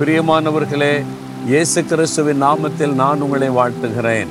[0.00, 0.92] பிரியமானவர்களே
[1.48, 4.30] இயேசு கிறிஸ்துவின் நாமத்தில் நான் உங்களை வாழ்த்துகிறேன்.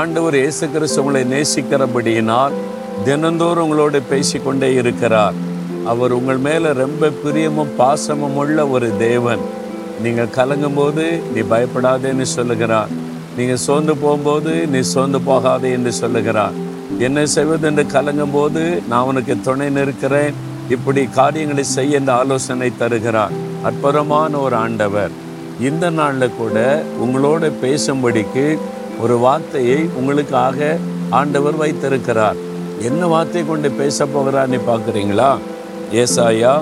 [0.00, 2.54] ஆண்டவர் இயேசு கிறிஸ்து உங்களை நேசிக்கிறபடியினால்
[3.06, 5.38] தினந்தோறும் உங்களோடு பேசிக்கொண்டே இருக்கிறார்.
[5.92, 9.42] அவர் உங்கள் மேலே ரொம்ப பிரியமும் பாசமும் உள்ள ஒரு தேவன்.
[10.04, 12.92] நீங்கள் கலங்கும் போது நீ பயப்படாதேன்னு சொல்லுகிறார்.
[13.40, 16.56] நீங்கள் சோர்ந்து போகும்போது நீ சோர்ந்து போகாதே என்று சொல்லுகிறார்.
[17.08, 20.40] என்ன செய்வது என்று கலங்கும் போது நான் உனக்கு துணை நிற்கிறேன்.
[20.76, 23.36] இப்படி காரியங்களை செய்ய இந்த ஆலோசனை தருகிறார்.
[23.68, 25.12] அற்புதமான ஒரு ஆண்டவர்.
[25.68, 26.58] இந்த நாளில் கூட
[27.04, 28.44] உங்களோட பேசும்படிக்கு
[29.00, 30.76] ஒரு வார்த்தையை உங்களுக்காக
[31.10, 32.38] ஆண்டவர் வைத்திருக்கிறார்.
[32.88, 35.30] என்ன வார்த்தை கொண்டு பேச போகிறான்னு பார்க்குறீங்களா?
[36.00, 36.54] ஏசாயா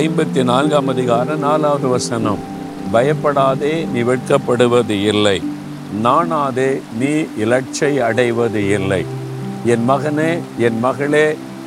[0.00, 2.42] ஐம்பத்தி நான்காம் அதிகாரம் நாலாவது வசனம்.
[2.92, 5.36] பயப்படாதே நீ வெட்கப்படுவது இல்லை.
[6.04, 7.12] நாணாதே நீ
[7.44, 9.02] இலட்சை அடைவது இல்லை.
[9.72, 10.30] என் மகனே
[10.66, 11.26] என் மகளே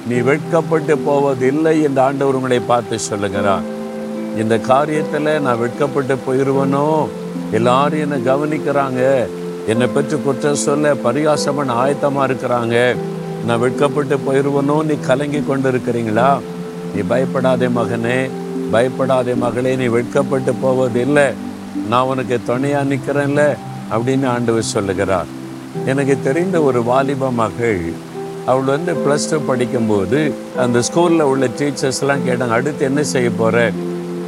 [0.09, 3.67] நீ வெட்கப்பட்டு போவதில்லை என்று ஆண்டவர் உங்களை பார்த்து சொல்லுகிறான்
[4.41, 6.85] இந்த காரியத்தில் நான் வெட்கப்பட்டு போயிடுவனோ
[7.57, 9.01] எல்லாரும் என்னை கவனிக்கிறாங்க.
[9.71, 12.77] என்னை பற்றி குற்றம் சொல்ல பரிகாசமன் ஆயத்தமாக இருக்கிறாங்க.
[13.47, 16.29] நான் வெட்கப்பட்டு போயிடுவனோ நீ கலங்கி கொண்டு இருக்கிறீங்களா
[16.93, 18.17] நீ பயப்படாதே மகனே.
[18.73, 21.27] பயப்படாதே மகளே நீ வெட்கப்பட்டு போவதில்லை.
[21.91, 23.43] நான் உனக்கு துணையாக நிற்கிறேன்ல
[23.93, 25.31] அப்படின்னு ஆண்டவர் சொல்லுகிறார்.
[25.91, 27.81] எனக்கு தெரிந்த ஒரு வாலிப மகள்
[28.51, 30.19] அவள் வந்து ப்ளஸ் டூ படிக்கும்போது
[30.63, 33.57] அந்த ஸ்கூலில் உள்ள டீச்சர்ஸ்லாம் கேட்டாங்க அடுத்து என்ன செய்ய போகிற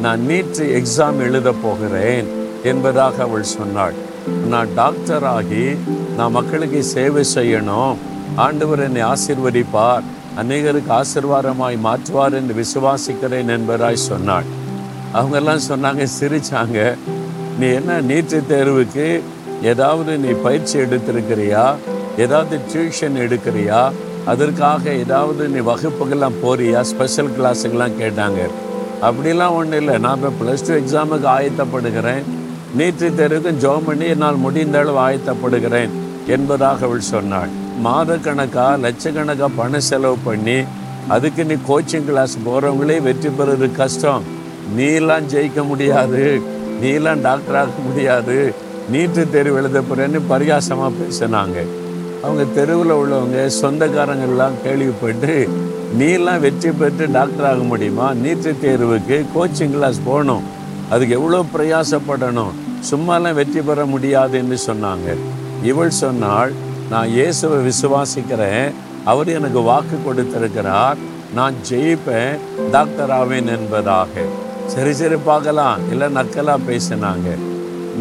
[0.02, 2.28] நான் நீட் எக்ஸாம் எழுத போகிறேன்
[2.64, 3.94] என்பதாக அவள் சொன்னாள்.
[4.48, 5.76] நான் டாக்டர் ஆகி
[6.18, 7.96] நான் மக்களுக்கு சேவை செய்யணும்.
[8.36, 10.06] ஆண்டவர் என்னை ஆசிர்வதிப்பார்.
[10.42, 14.44] அநேகருக்கு ஆசிர்வாதமாய் மாற்றுவார் என்று விசுவாசிக்கிறேன் என்பதாய் சொன்னாள்.
[15.14, 16.98] அவங்கெல்லாம் சொன்னாங்க சிரிச்சாங்க.
[17.60, 19.22] நீ என்ன நீட்டு தேர்வுக்கு
[19.62, 21.76] ஏதாவது நீ பயிற்சி எடுத்திருக்கிறியா?
[22.18, 23.92] ஏதாவது டியூஷன் எடுக்கிறியா?
[24.26, 26.82] அதற்காக ஏதாவது நீ வகுப்புகள்லாம் போறியா?
[26.82, 28.50] ஸ்பெஷல் கிளாஸுக்கெல்லாம் கேட்டாங்க.
[29.02, 29.98] அப்படிலாம் ஒன்றும் இல்லை.
[29.98, 32.24] நான் இப்போ ப்ளஸ் டூ எக்ஸாமுக்கு ஆயத்தப்படுகிறேன்.
[32.76, 35.94] நீட்டு தேர்வுக்கு ஜோம் பண்ணி என்னால் முடிந்த அளவு ஆயத்தப்படுகிறேன்
[36.28, 37.52] என்பதாக அவள் சொன்னாள்.
[37.86, 40.58] மாதக்கணக்காக லட்சக்கணக்காக பணம் செலவு பண்ணி
[41.16, 44.24] அதுக்கு நீ கோச்சிங் கிளாஸ் போகிறவங்களே வெற்றி பெறுறது கஷ்டம்.
[44.78, 46.42] நீலாம் ஜெயிக்க முடியாது.
[46.84, 48.38] நீலாம் டாக்டர் ஆக முடியாது.
[48.90, 51.60] நீட்டு தேர்வு எழுத போகிறேன்னு பரிகாசமாக பேசினாங்க.
[52.26, 55.34] அவங்க தெருவில் உள்ளவங்க சொந்தக்காரங்கள்லாம் கேள்விப்பட்டு
[56.00, 58.14] நீலாம் வெற்றி பெற்று டாக்டர் ஆக முடியுமா?
[58.14, 60.46] நீட்டு தேர்வுக்கு கோச்சிங் கிளாஸ் போகணும்.
[60.90, 62.56] அதுக்கு எவ்வளோ பிரயாசப்படணும்?
[62.92, 65.10] சும்மாலாம் வெற்றி பெற முடியாது என்று சொன்னாங்க.
[65.64, 66.52] இவள் சொன்னால்
[66.90, 68.74] நான் இயேசுவை விசுவாசிக்கிறேன்.
[69.04, 70.98] அவர் எனக்கு வாக்கு கொடுத்திருக்கிறார்.
[71.34, 72.36] நான் ஜெயிப்பேன்.
[72.72, 74.26] டாக்டர் ஆவேன் என்பதாக.
[74.74, 75.80] சரி சரி பார்க்கலாம்.
[75.92, 77.30] இல்லை நக்கலாக பேசினாங்க.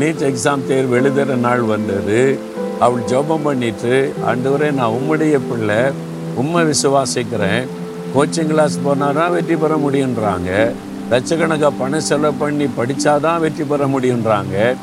[0.00, 2.20] நீட் எக்ஸாம் தேர்வு எழுதுகிற நாள் வந்தது.
[2.80, 3.94] அவள் ஜெபம் பண்ணிட்டு
[4.30, 5.80] ஆண்டவரே நான் உம்முடைய பிள்ளை
[6.40, 7.62] உண்மை விசுவாசிக்கிறேன்.
[8.14, 10.50] கோச்சிங் கிளாஸ் போனால் தான் வெற்றி பெற முடியுன்றாங்க
[11.12, 14.76] லட்சக்கணக்காக பணம் செலவு பண்ணி படித்தாதான் வெற்றி பெற முடியுன்றாங்க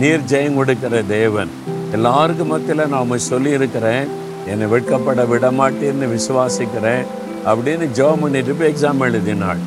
[0.00, 1.50] நீர் ஜெயம் கொடுக்கிற தேவன்.
[1.92, 4.06] எல்லாருக்கும் மத்தியில் நான் உண்மை சொல்லியிருக்கிறேன்.
[4.52, 7.04] என்னை வெட்கப்பட விடமாட்டேன்னு விசுவாசிக்கிறேன்.
[7.50, 9.62] அப்படின்னு ஜெபம் பண்ணிட்டு போய் எக்ஸாம் எழுதினாள்.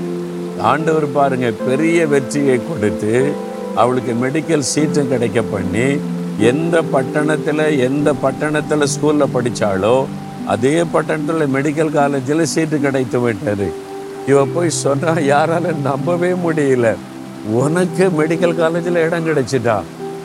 [0.72, 3.34] ஆண்டவர் பாருங்கள் பெரிய வெற்றியை கொடுத்து
[3.82, 5.88] அவளுக்கு மெடிக்கல் சீட்டும் கிடைக்க பண்ணி
[6.40, 10.06] எந்த பட்டணத்தில் எந்த பட்டணத்தில் ஸ்கூலில் படித்தாலோ
[10.46, 13.74] அதே பட்டணத்தில் மெடிக்கல் காலேஜில் சீட்டு கிடைத்து விட்டது.
[14.28, 16.96] இவ போய் சொன்னால் யாரால நம்பவே முடியல.
[17.50, 19.81] உனக்கு மெடிக்கல் காலேஜில் இடம் கிடைச்சிட்டா.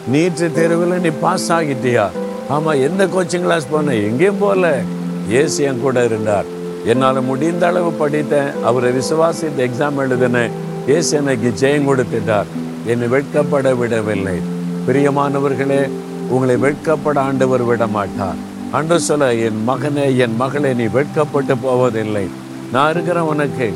[0.09, 2.09] நீட்டு தேர்வில் நீ பாஸ் ஆகிட்டியா?
[2.49, 4.81] ஆமாம் எந்த கோச்சிங் கிளாஸ் போன எங்கேயும் போகல
[5.29, 6.45] ஏசு என் கூட இருந்தார்.
[6.85, 8.65] என்னால் முடிந்த அளவு படித்தேன்.
[8.65, 10.51] அவரை விசுவாசித்து எக்ஸாம் எழுதினேன்.
[10.87, 12.47] ஏசு எனக்கு ஜெயம் கொடுத்துட்டார்.
[12.87, 14.52] என்னை வெட்கப்பட விடவில்லை.
[14.87, 15.91] பிரியமானவர்களே
[16.29, 18.39] உங்களை வெட்கப்பட ஆண்டவர் விட மாட்டார்
[18.71, 22.29] அன்று சொல்ல என் மகனே என் மகளே நீ வெட்கப்பட்டு போவதில்லை.
[22.73, 23.67] நான் இருக்கிறேன் உனக்கு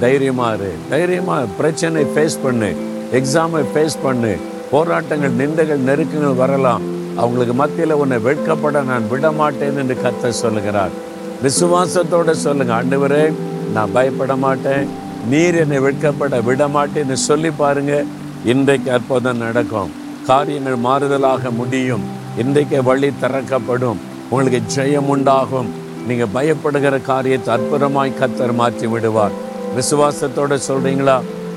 [0.00, 2.70] தைரியமாறு தைரியமா பிரச்சனை ஃபேஸ் பண்ணு.
[3.12, 4.36] எக்ஸாமை ஃபேஸ் பண்ணு.
[4.70, 6.82] போராட்டங்கள் நிந்தைகள் நெருக்கங்கள் வரலாம்.
[7.16, 10.94] அவங்களுக்கு மத்தியில் உன்னை வெட்கப்பட நான் விட மாட்டேன் என்று கத்த சொல்லுகிறார்.
[11.42, 13.32] விசுவாசத்தோடு சொல்லுங்க ஆண்டவரே
[13.72, 14.88] நான் பயப்பட மாட்டேன்.
[15.28, 18.02] நீர் என்னை வெட்கப்பட விட மாட்டேன்னு சொல்லி பாருங்க.
[18.44, 20.02] இன்றைக்கு அற்புதம் நடக்கும்.
[20.28, 22.04] காரியங்கள் மாறுதலாக முடியும்.
[22.42, 23.98] இன்றைக்கு வழி திறக்கப்படும்.
[24.34, 25.68] உங்களுக்கு ஜெயம் உண்டாகும்.
[26.08, 29.34] நீங்கள் பயப்படுகிற காரியத்தை அற்புதமாய் கத்தர் மாற்றி விடுவார்.
[29.76, 31.16] விசுவாசத்தோடு சொல்கிறீங்களா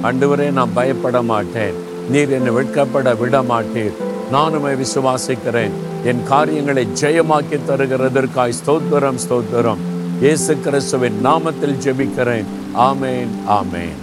[0.10, 1.78] அன்றுவரே நான் பயப்பட மாட்டேன்.
[2.14, 4.00] நீர் என்னை வெட்கப்பட விட மாட்டீர்
[4.36, 5.76] நானுமே விசுவாசிக்கிறேன்.
[6.10, 9.84] என் காரியங்களை ஜெயமாக்கி தருகிறதற்காய் ஸ்தோத்திரம் ஸ்தோத்திரம்.
[10.26, 12.50] இயேசு கிறிஸ்துவின் நாமத்தில் ஜெபிக்கிறேன்.
[12.90, 13.98] ஆமேன் ஆமேன்.